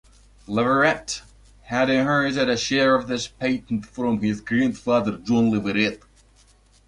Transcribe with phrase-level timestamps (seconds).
[0.47, 1.21] Leverett
[1.65, 6.01] had inherited a share of this patent from his grandfather John Leverett.